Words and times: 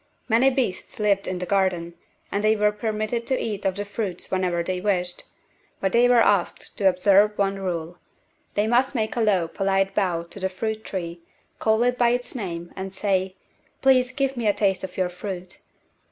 Many 0.27 0.49
beasts 0.49 0.97
lived 0.97 1.27
in 1.27 1.37
the 1.37 1.45
garden 1.45 1.93
and 2.31 2.43
they 2.43 2.55
were 2.55 2.71
permitted 2.71 3.27
to 3.27 3.39
eat 3.39 3.65
of 3.65 3.75
the 3.75 3.85
fruits 3.85 4.31
whenever 4.31 4.63
they 4.63 4.81
wished. 4.81 5.25
But 5.79 5.91
they 5.91 6.09
were 6.09 6.23
asked 6.23 6.75
to 6.79 6.89
observe 6.89 7.37
one 7.37 7.59
rule. 7.59 7.99
They 8.55 8.65
must 8.65 8.95
make 8.95 9.15
a 9.15 9.21
low, 9.21 9.47
polite 9.47 9.93
bow 9.93 10.23
to 10.23 10.39
the 10.39 10.49
fruit 10.49 10.83
tree, 10.83 11.19
call 11.59 11.83
it 11.83 11.99
by 11.99 12.09
its 12.17 12.33
name, 12.33 12.73
and 12.75 12.95
say, 12.95 13.35
"Please 13.83 14.11
give 14.11 14.35
me 14.35 14.47
a 14.47 14.53
taste 14.55 14.83
of 14.83 14.97
your 14.97 15.09
fruit." 15.09 15.59